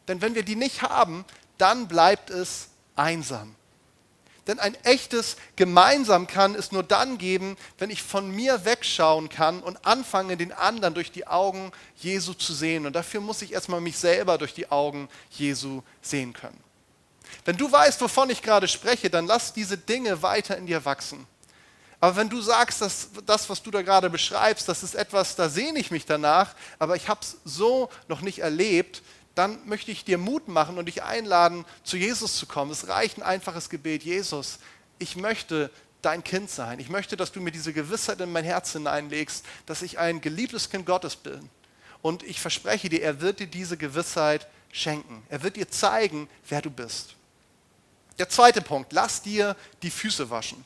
Denn 0.08 0.22
wenn 0.22 0.36
wir 0.36 0.44
die 0.44 0.56
nicht 0.56 0.84
haben, 0.84 1.26
dann 1.58 1.90
bleibt 1.90 2.30
es 2.30 2.70
einsam. 2.96 3.56
Denn 4.50 4.58
ein 4.58 4.74
echtes 4.84 5.38
Gemeinsam 5.58 6.26
kann 6.26 6.56
es 6.56 6.72
nur 6.72 6.82
dann 6.82 7.20
geben, 7.20 7.56
wenn 7.78 7.92
ich 7.92 8.02
von 8.02 8.32
mir 8.32 8.66
wegschauen 8.66 9.30
kann 9.30 9.62
und 9.62 9.86
anfange, 9.86 10.38
den 10.38 10.52
anderen 10.52 10.96
durch 10.96 11.12
die 11.12 11.28
Augen 11.28 11.72
Jesu 11.98 12.34
zu 12.34 12.56
sehen. 12.56 12.88
Und 12.88 12.94
dafür 12.94 13.22
muss 13.22 13.44
ich 13.44 13.54
erstmal 13.54 13.80
mich 13.80 14.00
selber 14.00 14.40
durch 14.40 14.56
die 14.56 14.72
Augen 14.72 15.08
Jesu 15.30 15.84
sehen 16.02 16.34
können. 16.34 16.60
Wenn 17.46 17.58
du 17.58 17.72
weißt, 17.72 18.02
wovon 18.02 18.32
ich 18.32 18.42
gerade 18.42 18.68
spreche, 18.68 19.12
dann 19.12 19.28
lass 19.28 19.54
diese 19.54 19.78
Dinge 19.78 20.24
weiter 20.24 20.58
in 20.58 20.66
dir 20.66 20.84
wachsen. 20.84 21.28
Aber 22.00 22.16
wenn 22.16 22.30
du 22.30 22.42
sagst, 22.42 22.82
dass 22.82 23.10
das, 23.28 23.48
was 23.52 23.62
du 23.62 23.70
da 23.70 23.84
gerade 23.84 24.10
beschreibst, 24.10 24.68
das 24.68 24.82
ist 24.82 24.96
etwas, 24.96 25.36
da 25.36 25.48
sehne 25.48 25.78
ich 25.78 25.92
mich 25.92 26.08
danach, 26.08 26.56
aber 26.80 26.96
ich 26.96 27.08
habe 27.08 27.20
es 27.22 27.38
so 27.46 27.92
noch 28.08 28.22
nicht 28.22 28.40
erlebt, 28.40 29.04
dann 29.40 29.66
möchte 29.66 29.90
ich 29.90 30.04
dir 30.04 30.18
Mut 30.18 30.50
machen 30.50 30.78
und 30.78 30.88
dich 30.88 31.02
einladen, 31.04 31.64
zu 31.84 31.96
Jesus 31.96 32.36
zu 32.36 32.46
kommen. 32.46 32.72
Es 32.72 32.90
reicht 32.90 33.18
ein 33.18 33.24
einfaches 33.24 33.70
Gebet. 33.70 34.04
Jesus, 34.04 34.60
ich 34.98 35.16
möchte 35.16 35.72
dein 36.02 36.26
Kind 36.26 36.50
sein. 36.50 36.80
Ich 36.80 36.90
möchte, 36.90 37.16
dass 37.16 37.32
du 37.32 37.40
mir 37.40 37.52
diese 37.52 37.72
Gewissheit 37.72 38.20
in 38.20 38.34
mein 38.34 38.44
Herz 38.44 38.74
hineinlegst, 38.74 39.46
dass 39.66 39.82
ich 39.82 39.98
ein 39.98 40.20
geliebtes 40.20 40.70
Kind 40.70 40.86
Gottes 40.86 41.16
bin. 41.16 41.50
Und 42.02 42.24
ich 42.24 42.42
verspreche 42.42 42.90
dir, 42.90 43.02
er 43.02 43.22
wird 43.22 43.40
dir 43.40 43.48
diese 43.48 43.78
Gewissheit 43.78 44.46
schenken. 44.74 45.24
Er 45.30 45.42
wird 45.42 45.56
dir 45.56 45.70
zeigen, 45.70 46.30
wer 46.50 46.62
du 46.62 46.70
bist. 46.70 47.16
Der 48.18 48.28
zweite 48.28 48.62
Punkt, 48.62 48.92
lass 48.92 49.22
dir 49.22 49.56
die 49.82 49.90
Füße 49.90 50.30
waschen. 50.30 50.66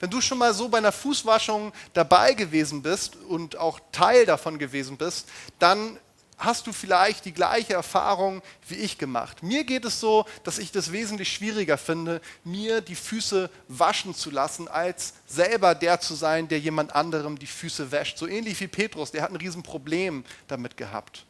Wenn 0.00 0.10
du 0.10 0.20
schon 0.20 0.38
mal 0.38 0.52
so 0.52 0.68
bei 0.68 0.78
einer 0.78 0.92
Fußwaschung 0.92 1.72
dabei 1.92 2.34
gewesen 2.34 2.82
bist 2.82 3.14
und 3.14 3.56
auch 3.56 3.78
Teil 3.92 4.26
davon 4.26 4.58
gewesen 4.58 4.96
bist, 4.96 5.28
dann 5.60 5.98
hast 6.40 6.66
du 6.66 6.72
vielleicht 6.72 7.26
die 7.26 7.32
gleiche 7.32 7.74
Erfahrung 7.74 8.42
wie 8.66 8.76
ich 8.76 8.98
gemacht. 8.98 9.42
Mir 9.42 9.64
geht 9.64 9.84
es 9.84 10.00
so, 10.00 10.24
dass 10.42 10.58
ich 10.58 10.72
das 10.72 10.90
wesentlich 10.90 11.32
schwieriger 11.32 11.78
finde, 11.78 12.20
mir 12.44 12.80
die 12.80 12.96
Füße 12.96 13.50
waschen 13.68 14.14
zu 14.14 14.30
lassen, 14.30 14.66
als 14.66 15.14
selber 15.26 15.74
der 15.74 16.00
zu 16.00 16.14
sein, 16.14 16.48
der 16.48 16.58
jemand 16.58 16.94
anderem 16.94 17.38
die 17.38 17.46
Füße 17.46 17.92
wäscht. 17.92 18.18
So 18.18 18.26
ähnlich 18.26 18.58
wie 18.60 18.68
Petrus, 18.68 19.12
der 19.12 19.22
hat 19.22 19.30
ein 19.30 19.36
Riesenproblem 19.36 20.24
damit 20.48 20.76
gehabt. 20.76 21.26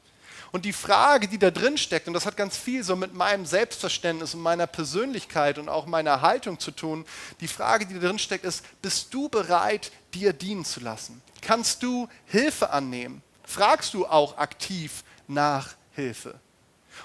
Und 0.53 0.65
die 0.65 0.73
Frage, 0.73 1.29
die 1.29 1.39
da 1.39 1.51
drin 1.51 1.79
steckt, 1.79 2.09
und 2.09 2.15
das 2.15 2.27
hat 2.27 2.37
ganz 2.37 2.57
viel 2.57 2.83
so 2.83 2.97
mit 2.97 3.15
meinem 3.15 3.47
Selbstverständnis 3.47 4.35
und 4.35 4.41
meiner 4.41 4.67
Persönlichkeit 4.67 5.59
und 5.59 5.69
auch 5.69 5.87
meiner 5.87 6.23
Haltung 6.23 6.59
zu 6.59 6.73
tun, 6.73 7.05
die 7.41 7.49
Frage, 7.49 7.87
die 7.87 7.95
da 7.95 8.01
drin 8.01 8.19
steckt, 8.19 8.45
ist, 8.45 8.65
bist 8.83 9.15
du 9.15 9.29
bereit, 9.29 9.93
dir 10.13 10.33
dienen 10.33 10.65
zu 10.65 10.81
lassen? 10.81 11.23
Kannst 11.41 11.83
du 11.83 12.09
Hilfe 12.27 12.71
annehmen? 12.71 13.23
Fragst 13.51 13.95
du 13.95 14.07
auch 14.07 14.39
aktiv 14.39 15.03
nach 15.27 15.75
Hilfe? 15.97 16.39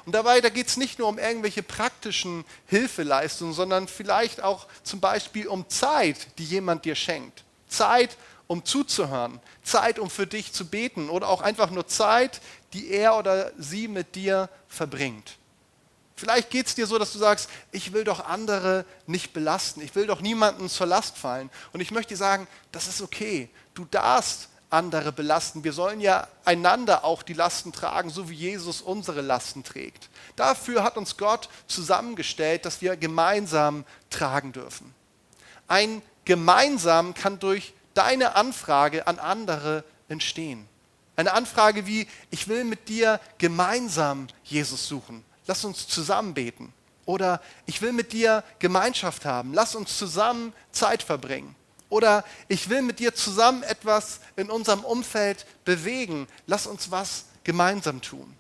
Und 0.06 0.14
dabei, 0.14 0.42
da 0.42 0.50
geht 0.50 0.68
es 0.68 0.78
nicht 0.78 1.00
nur 1.00 1.08
um 1.08 1.18
irgendwelche 1.18 1.64
praktischen 1.64 2.46
Hilfeleistungen, 2.68 3.56
sondern 3.56 3.88
vielleicht 3.88 4.44
auch 4.44 4.68
zum 4.84 5.00
Beispiel 5.00 5.48
um 5.48 5.68
Zeit, 5.70 6.38
die 6.38 6.44
jemand 6.44 6.86
dir 6.86 6.94
schenkt. 6.94 7.44
Zeit, 7.68 8.16
um 8.46 8.64
zuzuhören, 8.64 9.40
Zeit, 9.64 9.98
um 9.98 10.12
für 10.12 10.28
dich 10.28 10.54
zu 10.54 10.68
beten 10.68 11.10
oder 11.10 11.30
auch 11.30 11.42
einfach 11.42 11.72
nur 11.72 11.88
Zeit, 11.88 12.42
die 12.74 12.92
er 12.92 13.18
oder 13.18 13.52
sie 13.58 13.88
mit 13.88 14.14
dir 14.14 14.48
verbringt. 14.68 15.40
Vielleicht 16.16 16.52
geht 16.52 16.68
es 16.68 16.76
dir 16.76 16.86
so, 16.86 17.00
dass 17.00 17.12
du 17.12 17.18
sagst, 17.18 17.50
ich 17.72 17.92
will 17.92 18.04
doch 18.04 18.24
andere 18.24 18.86
nicht 19.08 19.34
belasten, 19.34 19.82
ich 19.82 19.96
will 19.96 20.06
doch 20.06 20.22
niemanden 20.22 20.70
zur 20.70 20.86
Last 20.86 21.18
fallen. 21.18 21.50
Und 21.74 21.82
ich 21.82 21.90
möchte 21.90 22.14
dir 22.14 22.18
sagen, 22.18 22.48
das 22.72 22.88
ist 22.88 23.02
okay. 23.02 23.50
Du 23.74 23.86
darfst 23.86 24.50
andere 24.70 25.12
belasten. 25.12 25.64
Wir 25.64 25.74
sollen 25.74 26.02
ja 26.02 26.28
einander 26.44 27.04
auch 27.04 27.24
die 27.24 27.34
Lasten 27.34 27.72
tragen, 27.72 28.10
so 28.10 28.30
wie 28.30 28.36
Jesus 28.36 28.82
unsere 28.82 29.22
Lasten 29.22 29.64
trägt. 29.64 30.10
Dafür 30.36 30.84
hat 30.84 30.98
uns 30.98 31.18
Gott 31.18 31.50
zusammengestellt, 31.68 32.66
dass 32.66 32.82
wir 32.82 32.98
gemeinsam 32.98 33.86
tragen 34.10 34.52
dürfen. 34.52 34.94
Ein 35.68 36.02
gemeinsam 36.26 37.14
kann 37.14 37.40
durch 37.40 37.74
deine 37.94 38.36
Anfrage 38.36 39.08
an 39.08 39.20
andere 39.20 39.84
entstehen. 40.10 40.68
Eine 41.16 41.34
Anfrage 41.34 41.88
wie, 41.88 42.08
ich 42.30 42.48
will 42.48 42.66
mit 42.66 42.90
dir 42.90 43.20
gemeinsam 43.38 44.28
Jesus 44.44 44.88
suchen. 44.88 45.24
Lass 45.48 45.64
uns 45.64 45.88
zusammen 45.88 46.34
beten. 46.34 46.74
Oder 47.06 47.42
ich 47.66 47.82
will 47.82 47.94
mit 47.94 48.14
dir 48.14 48.44
Gemeinschaft 48.60 49.26
haben. 49.26 49.54
Lass 49.54 49.76
uns 49.76 49.98
zusammen 49.98 50.54
Zeit 50.72 51.04
verbringen. 51.04 51.56
Oder 51.96 52.26
ich 52.50 52.68
will 52.68 52.82
mit 52.82 53.00
dir 53.00 53.16
zusammen 53.16 53.64
etwas 53.64 54.20
in 54.36 54.50
unserem 54.52 54.84
Umfeld 54.84 55.46
bewegen. 55.64 56.28
Lass 56.46 56.68
uns 56.68 56.92
was 56.92 57.24
gemeinsam 57.46 58.02
tun. 58.02 58.36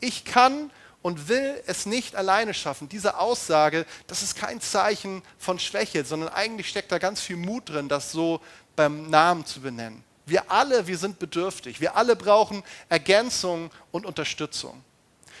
Ich 0.00 0.26
kann 0.26 0.70
und 1.00 1.28
will 1.30 1.62
es 1.66 1.86
nicht 1.86 2.14
alleine 2.14 2.52
schaffen. 2.52 2.90
Diese 2.90 3.18
Aussage, 3.18 3.86
das 4.06 4.22
ist 4.22 4.36
kein 4.36 4.60
Zeichen 4.60 5.22
von 5.38 5.58
Schwäche, 5.58 6.04
sondern 6.04 6.28
eigentlich 6.28 6.68
steckt 6.68 6.92
da 6.92 6.98
ganz 6.98 7.22
viel 7.22 7.36
Mut 7.36 7.70
drin, 7.70 7.88
das 7.88 8.12
so 8.12 8.42
beim 8.74 9.08
Namen 9.08 9.46
zu 9.46 9.62
benennen. 9.62 10.04
Wir 10.26 10.50
alle, 10.50 10.86
wir 10.86 10.98
sind 10.98 11.18
bedürftig. 11.18 11.80
Wir 11.80 11.96
alle 11.96 12.16
brauchen 12.16 12.62
Ergänzung 12.90 13.70
und 13.92 14.04
Unterstützung. 14.04 14.84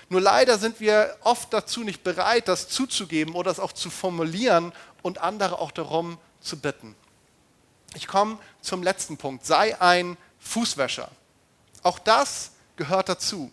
Nur 0.08 0.22
leider 0.22 0.56
sind 0.56 0.80
wir 0.80 1.14
oft 1.20 1.52
dazu 1.52 1.84
nicht 1.84 2.02
bereit, 2.02 2.48
das 2.48 2.68
zuzugeben 2.68 3.34
oder 3.34 3.50
es 3.50 3.60
auch 3.60 3.72
zu 3.72 3.90
formulieren 3.90 4.72
und 5.02 5.18
andere 5.18 5.58
auch 5.58 5.72
darum 5.72 6.16
zu 6.46 6.58
bitten. 6.58 6.94
Ich 7.94 8.06
komme 8.06 8.38
zum 8.60 8.82
letzten 8.82 9.16
Punkt. 9.16 9.46
Sei 9.46 9.80
ein 9.80 10.16
Fußwäscher. 10.38 11.10
Auch 11.82 11.98
das 11.98 12.52
gehört 12.76 13.08
dazu. 13.08 13.50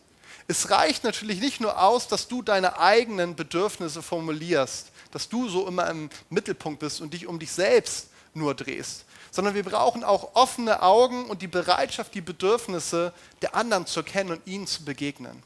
Es 0.48 0.70
reicht 0.70 1.04
natürlich 1.04 1.40
nicht 1.40 1.62
nur 1.62 1.82
aus, 1.82 2.08
dass 2.08 2.28
du 2.28 2.42
deine 2.42 2.78
eigenen 2.80 3.36
Bedürfnisse 3.36 4.02
formulierst, 4.02 4.92
dass 5.12 5.30
du 5.30 5.48
so 5.48 5.68
immer 5.68 5.90
im 5.90 6.10
Mittelpunkt 6.30 6.80
bist 6.80 7.00
und 7.02 7.14
dich 7.14 7.28
um 7.28 7.40
dich 7.40 7.52
selbst 7.52 8.10
nur 8.34 8.54
drehst, 8.56 9.06
sondern 9.32 9.54
wir 9.54 9.64
brauchen 9.64 10.04
auch 10.04 10.36
offene 10.36 10.82
Augen 10.82 11.26
und 11.26 11.42
die 11.42 11.48
Bereitschaft, 11.48 12.14
die 12.14 12.22
Bedürfnisse 12.22 13.14
der 13.42 13.56
anderen 13.56 13.86
zu 13.86 14.02
erkennen 14.02 14.32
und 14.32 14.48
ihnen 14.48 14.68
zu 14.68 14.84
begegnen. 14.84 15.44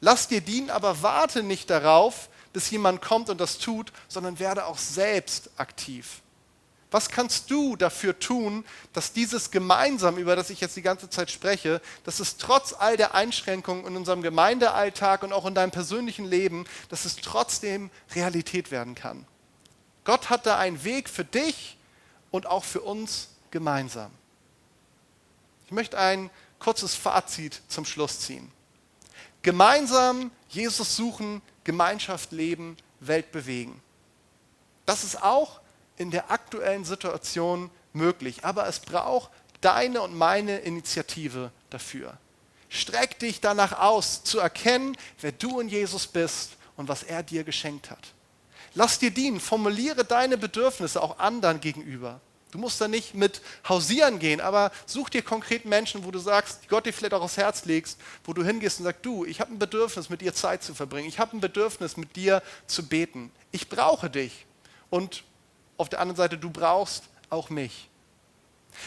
Lass 0.00 0.28
dir 0.28 0.40
dienen, 0.40 0.70
aber 0.70 1.02
warte 1.02 1.42
nicht 1.42 1.68
darauf, 1.70 2.28
bis 2.52 2.70
jemand 2.70 3.02
kommt 3.02 3.30
und 3.30 3.40
das 3.40 3.58
tut, 3.58 3.92
sondern 4.08 4.38
werde 4.38 4.66
auch 4.66 4.78
selbst 4.78 5.50
aktiv. 5.56 6.22
Was 6.94 7.08
kannst 7.08 7.50
du 7.50 7.74
dafür 7.74 8.18
tun, 8.18 8.64
dass 8.92 9.12
dieses 9.12 9.50
gemeinsam, 9.50 10.16
über 10.16 10.36
das 10.36 10.50
ich 10.50 10.60
jetzt 10.60 10.76
die 10.76 10.82
ganze 10.82 11.10
Zeit 11.10 11.28
spreche, 11.30 11.80
dass 12.04 12.20
es 12.20 12.36
trotz 12.36 12.72
all 12.72 12.96
der 12.96 13.14
Einschränkungen 13.14 13.84
in 13.86 13.96
unserem 13.96 14.22
Gemeindealltag 14.22 15.24
und 15.24 15.32
auch 15.32 15.44
in 15.44 15.54
deinem 15.54 15.72
persönlichen 15.72 16.24
Leben, 16.24 16.66
dass 16.90 17.04
es 17.04 17.16
trotzdem 17.16 17.90
Realität 18.14 18.70
werden 18.70 18.94
kann? 18.94 19.26
Gott 20.04 20.30
hat 20.30 20.46
da 20.46 20.58
einen 20.58 20.84
Weg 20.84 21.08
für 21.08 21.24
dich, 21.24 21.78
und 22.34 22.48
auch 22.48 22.64
für 22.64 22.80
uns 22.80 23.28
gemeinsam. 23.52 24.10
Ich 25.66 25.70
möchte 25.70 25.96
ein 25.96 26.30
kurzes 26.58 26.96
Fazit 26.96 27.62
zum 27.68 27.84
Schluss 27.84 28.18
ziehen. 28.18 28.50
Gemeinsam 29.42 30.32
Jesus 30.48 30.96
suchen, 30.96 31.42
Gemeinschaft 31.62 32.32
leben, 32.32 32.76
Welt 32.98 33.30
bewegen. 33.30 33.80
Das 34.84 35.04
ist 35.04 35.22
auch 35.22 35.60
in 35.96 36.10
der 36.10 36.30
aktuellen 36.30 36.84
Situation 36.84 37.70
möglich, 37.92 38.44
aber 38.44 38.66
es 38.66 38.80
braucht 38.80 39.30
deine 39.60 40.02
und 40.02 40.16
meine 40.16 40.58
Initiative 40.58 41.50
dafür. 41.70 42.18
Streck 42.68 43.18
dich 43.18 43.40
danach 43.40 43.78
aus, 43.78 44.24
zu 44.24 44.40
erkennen, 44.40 44.96
wer 45.20 45.32
du 45.32 45.60
in 45.60 45.68
Jesus 45.68 46.06
bist 46.06 46.56
und 46.76 46.88
was 46.88 47.02
er 47.02 47.22
dir 47.22 47.44
geschenkt 47.44 47.90
hat. 47.90 48.12
Lass 48.74 48.98
dir 48.98 49.12
dienen, 49.12 49.38
formuliere 49.38 50.04
deine 50.04 50.36
Bedürfnisse 50.36 51.00
auch 51.00 51.18
anderen 51.18 51.60
gegenüber. 51.60 52.20
Du 52.50 52.58
musst 52.58 52.80
da 52.80 52.86
nicht 52.86 53.14
mit 53.14 53.40
hausieren 53.68 54.20
gehen, 54.20 54.40
aber 54.40 54.70
such 54.86 55.08
dir 55.08 55.22
konkret 55.22 55.64
Menschen, 55.64 56.04
wo 56.04 56.10
du 56.10 56.20
sagst, 56.20 56.60
die 56.62 56.68
Gott 56.68 56.86
dir 56.86 56.92
vielleicht 56.92 57.14
auch 57.14 57.22
aufs 57.22 57.36
Herz 57.36 57.64
legst, 57.64 57.98
wo 58.24 58.32
du 58.32 58.44
hingehst 58.44 58.78
und 58.78 58.84
sagst, 58.84 59.04
du, 59.04 59.24
ich 59.24 59.40
habe 59.40 59.52
ein 59.52 59.58
Bedürfnis, 59.58 60.08
mit 60.08 60.20
dir 60.20 60.34
Zeit 60.34 60.62
zu 60.62 60.72
verbringen. 60.72 61.08
Ich 61.08 61.18
habe 61.18 61.36
ein 61.36 61.40
Bedürfnis, 61.40 61.96
mit 61.96 62.14
dir 62.14 62.42
zu 62.68 62.86
beten. 62.86 63.32
Ich 63.50 63.68
brauche 63.68 64.08
dich. 64.08 64.46
Und 64.88 65.24
auf 65.76 65.88
der 65.88 66.00
anderen 66.00 66.16
Seite, 66.16 66.38
du 66.38 66.50
brauchst 66.50 67.04
auch 67.30 67.50
mich. 67.50 67.88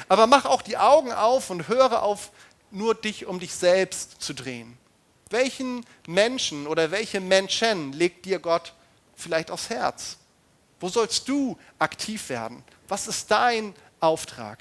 Aber 0.07 0.27
mach 0.27 0.45
auch 0.45 0.61
die 0.61 0.77
Augen 0.77 1.11
auf 1.11 1.49
und 1.49 1.67
höre 1.67 2.03
auf, 2.03 2.31
nur 2.71 2.95
dich 2.95 3.25
um 3.25 3.39
dich 3.39 3.53
selbst 3.53 4.21
zu 4.21 4.33
drehen. 4.33 4.77
Welchen 5.29 5.85
Menschen 6.05 6.67
oder 6.67 6.91
welche 6.91 7.19
Menschen 7.19 7.93
legt 7.93 8.25
dir 8.25 8.39
Gott 8.39 8.73
vielleicht 9.15 9.51
aufs 9.51 9.69
Herz? 9.69 10.17
Wo 10.79 10.89
sollst 10.89 11.27
du 11.27 11.57
aktiv 11.79 12.29
werden? 12.29 12.63
Was 12.87 13.07
ist 13.07 13.31
dein 13.31 13.73
Auftrag? 13.99 14.59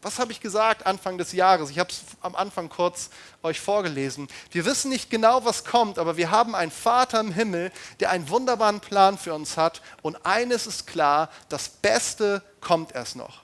Was 0.00 0.20
habe 0.20 0.30
ich 0.30 0.40
gesagt 0.40 0.86
Anfang 0.86 1.18
des 1.18 1.32
Jahres? 1.32 1.70
Ich 1.70 1.78
habe 1.78 1.90
es 1.90 2.02
am 2.20 2.36
Anfang 2.36 2.68
kurz 2.68 3.10
euch 3.42 3.58
vorgelesen. 3.58 4.28
Wir 4.52 4.64
wissen 4.64 4.90
nicht 4.90 5.10
genau, 5.10 5.44
was 5.44 5.64
kommt, 5.64 5.98
aber 5.98 6.16
wir 6.16 6.30
haben 6.30 6.54
einen 6.54 6.70
Vater 6.70 7.18
im 7.18 7.32
Himmel, 7.32 7.72
der 7.98 8.10
einen 8.10 8.28
wunderbaren 8.28 8.78
Plan 8.78 9.18
für 9.18 9.34
uns 9.34 9.56
hat. 9.56 9.82
Und 10.02 10.24
eines 10.24 10.68
ist 10.68 10.86
klar, 10.86 11.30
das 11.48 11.68
Beste 11.68 12.42
kommt 12.60 12.94
erst 12.94 13.16
noch. 13.16 13.42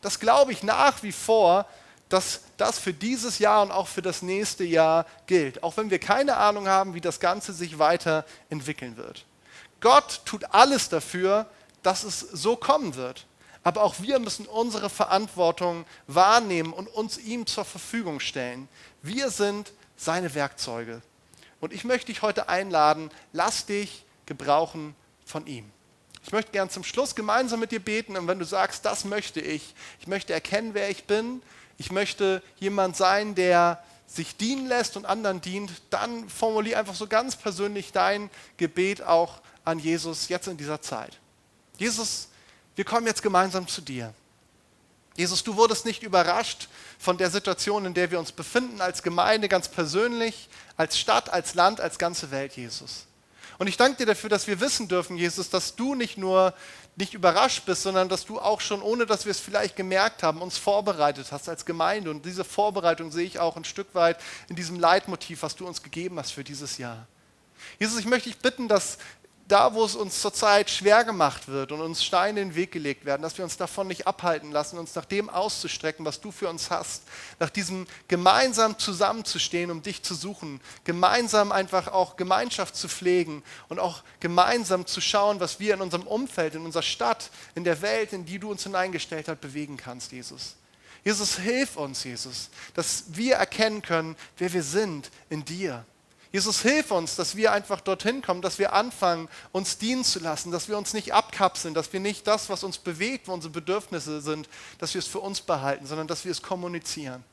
Das 0.00 0.18
glaube 0.18 0.52
ich 0.52 0.64
nach 0.64 1.02
wie 1.04 1.12
vor, 1.12 1.66
dass 2.08 2.40
das 2.56 2.78
für 2.78 2.92
dieses 2.92 3.38
Jahr 3.38 3.62
und 3.62 3.70
auch 3.70 3.86
für 3.86 4.02
das 4.02 4.22
nächste 4.22 4.64
Jahr 4.64 5.06
gilt. 5.26 5.62
Auch 5.62 5.76
wenn 5.76 5.90
wir 5.90 6.00
keine 6.00 6.38
Ahnung 6.38 6.66
haben, 6.66 6.94
wie 6.94 7.00
das 7.00 7.20
Ganze 7.20 7.52
sich 7.52 7.78
weiterentwickeln 7.78 8.96
wird. 8.96 9.26
Gott 9.80 10.22
tut 10.24 10.44
alles 10.52 10.88
dafür, 10.88 11.46
dass 11.82 12.02
es 12.02 12.18
so 12.18 12.56
kommen 12.56 12.96
wird. 12.96 13.26
Aber 13.68 13.82
auch 13.82 13.96
wir 14.00 14.18
müssen 14.18 14.46
unsere 14.46 14.88
Verantwortung 14.88 15.84
wahrnehmen 16.06 16.72
und 16.72 16.86
uns 16.86 17.18
ihm 17.18 17.46
zur 17.46 17.66
Verfügung 17.66 18.18
stellen. 18.18 18.66
Wir 19.02 19.28
sind 19.28 19.74
seine 19.94 20.34
Werkzeuge. 20.34 21.02
Und 21.60 21.74
ich 21.74 21.84
möchte 21.84 22.06
dich 22.06 22.22
heute 22.22 22.48
einladen, 22.48 23.10
lass 23.34 23.66
dich 23.66 24.06
gebrauchen 24.24 24.96
von 25.26 25.46
ihm. 25.46 25.70
Ich 26.24 26.32
möchte 26.32 26.50
gern 26.50 26.70
zum 26.70 26.82
Schluss 26.82 27.14
gemeinsam 27.14 27.60
mit 27.60 27.70
dir 27.70 27.80
beten 27.80 28.16
und 28.16 28.26
wenn 28.26 28.38
du 28.38 28.46
sagst, 28.46 28.86
das 28.86 29.04
möchte 29.04 29.42
ich, 29.42 29.74
ich 30.00 30.06
möchte 30.06 30.32
erkennen, 30.32 30.72
wer 30.72 30.88
ich 30.88 31.04
bin, 31.04 31.42
ich 31.76 31.92
möchte 31.92 32.42
jemand 32.56 32.96
sein, 32.96 33.34
der 33.34 33.84
sich 34.06 34.34
dienen 34.38 34.66
lässt 34.66 34.96
und 34.96 35.04
anderen 35.04 35.42
dient, 35.42 35.70
dann 35.90 36.30
formulier 36.30 36.78
einfach 36.78 36.94
so 36.94 37.06
ganz 37.06 37.36
persönlich 37.36 37.92
dein 37.92 38.30
Gebet 38.56 39.02
auch 39.02 39.42
an 39.66 39.78
Jesus 39.78 40.30
jetzt 40.30 40.48
in 40.48 40.56
dieser 40.56 40.80
Zeit. 40.80 41.18
Jesus, 41.76 42.28
wir 42.78 42.84
kommen 42.84 43.08
jetzt 43.08 43.24
gemeinsam 43.24 43.66
zu 43.66 43.80
dir. 43.80 44.14
Jesus, 45.16 45.42
du 45.42 45.56
wurdest 45.56 45.84
nicht 45.84 46.04
überrascht 46.04 46.68
von 47.00 47.18
der 47.18 47.28
Situation, 47.28 47.84
in 47.84 47.92
der 47.92 48.12
wir 48.12 48.20
uns 48.20 48.30
befinden, 48.30 48.80
als 48.80 49.02
Gemeinde, 49.02 49.48
ganz 49.48 49.66
persönlich, 49.66 50.48
als 50.76 50.96
Stadt, 50.96 51.28
als 51.28 51.56
Land, 51.56 51.80
als 51.80 51.98
ganze 51.98 52.30
Welt, 52.30 52.52
Jesus. 52.52 53.06
Und 53.58 53.66
ich 53.66 53.76
danke 53.76 53.96
dir 53.96 54.06
dafür, 54.06 54.30
dass 54.30 54.46
wir 54.46 54.60
wissen 54.60 54.86
dürfen, 54.86 55.16
Jesus, 55.16 55.50
dass 55.50 55.74
du 55.74 55.96
nicht 55.96 56.18
nur 56.18 56.54
nicht 56.94 57.14
überrascht 57.14 57.66
bist, 57.66 57.82
sondern 57.82 58.08
dass 58.08 58.26
du 58.26 58.38
auch 58.38 58.60
schon, 58.60 58.80
ohne 58.80 59.06
dass 59.06 59.24
wir 59.24 59.32
es 59.32 59.40
vielleicht 59.40 59.74
gemerkt 59.74 60.22
haben, 60.22 60.40
uns 60.40 60.56
vorbereitet 60.56 61.32
hast 61.32 61.48
als 61.48 61.64
Gemeinde. 61.64 62.12
Und 62.12 62.24
diese 62.24 62.44
Vorbereitung 62.44 63.10
sehe 63.10 63.26
ich 63.26 63.40
auch 63.40 63.56
ein 63.56 63.64
Stück 63.64 63.92
weit 63.96 64.20
in 64.48 64.54
diesem 64.54 64.78
Leitmotiv, 64.78 65.42
was 65.42 65.56
du 65.56 65.66
uns 65.66 65.82
gegeben 65.82 66.16
hast 66.16 66.30
für 66.30 66.44
dieses 66.44 66.78
Jahr. 66.78 67.08
Jesus, 67.80 67.98
ich 67.98 68.06
möchte 68.06 68.28
dich 68.28 68.38
bitten, 68.38 68.68
dass 68.68 68.98
da, 69.48 69.72
wo 69.72 69.84
es 69.84 69.96
uns 69.96 70.20
zurzeit 70.20 70.68
schwer 70.68 71.04
gemacht 71.04 71.48
wird 71.48 71.72
und 71.72 71.80
uns 71.80 72.04
Steine 72.04 72.42
in 72.42 72.50
den 72.50 72.54
Weg 72.54 72.70
gelegt 72.70 73.06
werden, 73.06 73.22
dass 73.22 73.38
wir 73.38 73.44
uns 73.44 73.56
davon 73.56 73.88
nicht 73.88 74.06
abhalten 74.06 74.52
lassen, 74.52 74.78
uns 74.78 74.94
nach 74.94 75.06
dem 75.06 75.30
auszustrecken, 75.30 76.04
was 76.04 76.20
du 76.20 76.30
für 76.30 76.48
uns 76.48 76.70
hast, 76.70 77.02
nach 77.40 77.48
diesem 77.48 77.86
gemeinsam 78.08 78.78
zusammenzustehen, 78.78 79.70
um 79.70 79.82
dich 79.82 80.02
zu 80.02 80.14
suchen, 80.14 80.60
gemeinsam 80.84 81.50
einfach 81.50 81.88
auch 81.88 82.16
Gemeinschaft 82.16 82.76
zu 82.76 82.88
pflegen 82.88 83.42
und 83.68 83.78
auch 83.78 84.02
gemeinsam 84.20 84.86
zu 84.86 85.00
schauen, 85.00 85.40
was 85.40 85.58
wir 85.58 85.74
in 85.74 85.80
unserem 85.80 86.06
Umfeld, 86.06 86.54
in 86.54 86.64
unserer 86.64 86.82
Stadt, 86.82 87.30
in 87.54 87.64
der 87.64 87.80
Welt, 87.80 88.12
in 88.12 88.26
die 88.26 88.38
du 88.38 88.50
uns 88.50 88.64
hineingestellt 88.64 89.28
hast, 89.28 89.40
bewegen 89.40 89.78
kannst, 89.78 90.12
Jesus. 90.12 90.56
Jesus, 91.04 91.38
hilf 91.38 91.76
uns, 91.76 92.04
Jesus, 92.04 92.50
dass 92.74 93.04
wir 93.08 93.36
erkennen 93.36 93.80
können, 93.80 94.14
wer 94.36 94.52
wir 94.52 94.62
sind 94.62 95.10
in 95.30 95.42
dir. 95.44 95.86
Jesus, 96.30 96.60
hilf 96.60 96.90
uns, 96.90 97.16
dass 97.16 97.36
wir 97.36 97.52
einfach 97.52 97.80
dorthin 97.80 98.20
kommen, 98.20 98.42
dass 98.42 98.58
wir 98.58 98.74
anfangen, 98.74 99.28
uns 99.50 99.78
dienen 99.78 100.04
zu 100.04 100.18
lassen, 100.18 100.50
dass 100.50 100.68
wir 100.68 100.76
uns 100.76 100.92
nicht 100.92 101.14
abkapseln, 101.14 101.72
dass 101.72 101.92
wir 101.92 102.00
nicht 102.00 102.26
das, 102.26 102.50
was 102.50 102.64
uns 102.64 102.76
bewegt, 102.76 103.28
wo 103.28 103.32
unsere 103.32 103.52
Bedürfnisse 103.52 104.20
sind, 104.20 104.48
dass 104.78 104.92
wir 104.92 104.98
es 104.98 105.06
für 105.06 105.20
uns 105.20 105.40
behalten, 105.40 105.86
sondern 105.86 106.06
dass 106.06 106.24
wir 106.24 106.32
es 106.32 106.42
kommunizieren. 106.42 107.24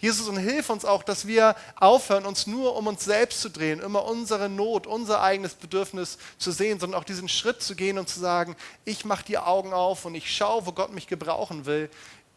Jesus, 0.00 0.28
und 0.28 0.36
hilf 0.36 0.70
uns 0.70 0.84
auch, 0.84 1.02
dass 1.02 1.26
wir 1.26 1.56
aufhören, 1.76 2.26
uns 2.26 2.46
nur 2.46 2.76
um 2.76 2.86
uns 2.86 3.04
selbst 3.04 3.40
zu 3.40 3.50
drehen, 3.50 3.80
immer 3.80 4.04
unsere 4.04 4.48
Not, 4.48 4.86
unser 4.86 5.22
eigenes 5.22 5.54
Bedürfnis 5.54 6.18
zu 6.38 6.52
sehen, 6.52 6.78
sondern 6.78 7.00
auch 7.00 7.04
diesen 7.04 7.28
Schritt 7.28 7.62
zu 7.62 7.74
gehen 7.74 7.98
und 7.98 8.08
zu 8.08 8.20
sagen, 8.20 8.56
ich 8.84 9.04
mache 9.04 9.24
die 9.24 9.38
Augen 9.38 9.72
auf 9.72 10.04
und 10.04 10.14
ich 10.14 10.34
schaue, 10.34 10.66
wo 10.66 10.72
Gott 10.72 10.92
mich 10.92 11.06
gebrauchen 11.06 11.66
will, 11.66 11.90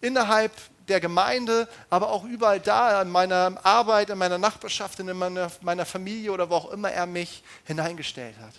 innerhalb 0.04 0.52
der 0.88 1.00
Gemeinde, 1.00 1.68
aber 1.90 2.10
auch 2.10 2.26
überall 2.26 2.60
da, 2.60 3.02
in 3.02 3.10
meiner 3.10 3.58
Arbeit, 3.64 4.10
in 4.10 4.18
meiner 4.18 4.38
Nachbarschaft, 4.38 5.00
in 5.00 5.18
meiner, 5.18 5.50
meiner 5.62 5.86
Familie 5.86 6.32
oder 6.32 6.50
wo 6.50 6.56
auch 6.56 6.72
immer 6.72 6.92
er 6.92 7.06
mich 7.06 7.44
hineingestellt 7.64 8.36
hat. 8.42 8.54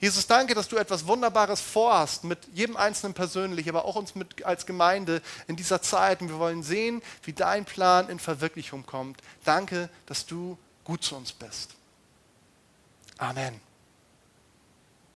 Jesus, 0.00 0.26
danke, 0.26 0.54
dass 0.54 0.68
du 0.68 0.76
etwas 0.76 1.06
Wunderbares 1.06 1.60
vorhast, 1.60 2.24
mit 2.24 2.38
jedem 2.52 2.76
Einzelnen 2.76 3.14
persönlich, 3.14 3.68
aber 3.68 3.84
auch 3.84 3.96
uns 3.96 4.14
mit, 4.14 4.44
als 4.44 4.66
Gemeinde 4.66 5.22
in 5.48 5.56
dieser 5.56 5.82
Zeit. 5.82 6.20
Und 6.20 6.28
wir 6.28 6.38
wollen 6.38 6.62
sehen, 6.62 7.02
wie 7.24 7.32
dein 7.32 7.64
Plan 7.64 8.08
in 8.08 8.18
Verwirklichung 8.18 8.86
kommt. 8.86 9.20
Danke, 9.44 9.88
dass 10.06 10.26
du 10.26 10.56
gut 10.84 11.02
zu 11.02 11.16
uns 11.16 11.32
bist. 11.32 11.74
Amen. 13.18 13.67